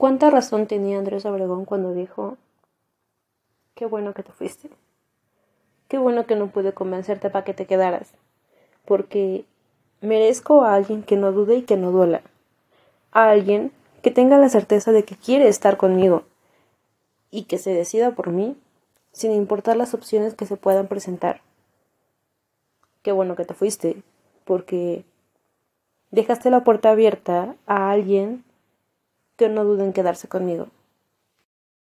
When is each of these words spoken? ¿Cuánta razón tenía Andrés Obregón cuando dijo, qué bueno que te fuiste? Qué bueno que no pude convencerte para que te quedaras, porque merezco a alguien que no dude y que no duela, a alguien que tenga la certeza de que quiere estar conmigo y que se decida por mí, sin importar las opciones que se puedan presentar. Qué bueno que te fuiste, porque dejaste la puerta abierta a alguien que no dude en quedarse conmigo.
¿Cuánta 0.00 0.30
razón 0.30 0.66
tenía 0.66 0.96
Andrés 0.96 1.26
Obregón 1.26 1.66
cuando 1.66 1.92
dijo, 1.92 2.38
qué 3.74 3.84
bueno 3.84 4.14
que 4.14 4.22
te 4.22 4.32
fuiste? 4.32 4.70
Qué 5.88 5.98
bueno 5.98 6.24
que 6.24 6.36
no 6.36 6.46
pude 6.46 6.72
convencerte 6.72 7.28
para 7.28 7.44
que 7.44 7.52
te 7.52 7.66
quedaras, 7.66 8.14
porque 8.86 9.44
merezco 10.00 10.62
a 10.62 10.72
alguien 10.72 11.02
que 11.02 11.16
no 11.16 11.32
dude 11.32 11.56
y 11.56 11.62
que 11.64 11.76
no 11.76 11.90
duela, 11.90 12.22
a 13.12 13.28
alguien 13.28 13.72
que 14.00 14.10
tenga 14.10 14.38
la 14.38 14.48
certeza 14.48 14.90
de 14.90 15.04
que 15.04 15.16
quiere 15.16 15.48
estar 15.48 15.76
conmigo 15.76 16.22
y 17.30 17.44
que 17.44 17.58
se 17.58 17.74
decida 17.74 18.12
por 18.12 18.30
mí, 18.30 18.56
sin 19.12 19.32
importar 19.32 19.76
las 19.76 19.92
opciones 19.92 20.32
que 20.32 20.46
se 20.46 20.56
puedan 20.56 20.86
presentar. 20.86 21.42
Qué 23.02 23.12
bueno 23.12 23.36
que 23.36 23.44
te 23.44 23.52
fuiste, 23.52 24.02
porque 24.46 25.04
dejaste 26.10 26.48
la 26.48 26.64
puerta 26.64 26.88
abierta 26.88 27.54
a 27.66 27.90
alguien 27.90 28.44
que 29.40 29.48
no 29.48 29.64
dude 29.64 29.84
en 29.84 29.94
quedarse 29.94 30.28
conmigo. 30.28 30.68